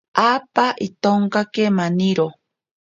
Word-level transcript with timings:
Apa 0.33 0.67
itonkake 0.87 1.65
maniro. 1.77 2.27